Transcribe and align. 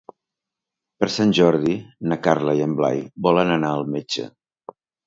Per 1.03 1.09
Sant 1.17 1.35
Jordi 1.41 1.75
na 2.09 2.19
Carla 2.29 2.59
i 2.63 2.67
en 2.69 2.75
Blai 2.81 3.07
volen 3.29 3.57
anar 3.61 3.75
al 3.79 3.89
metge. 3.97 4.31